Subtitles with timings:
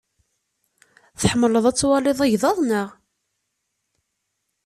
[1.21, 2.89] Tḥemmleḍ ad twaliḍ igḍaḍ, naɣ?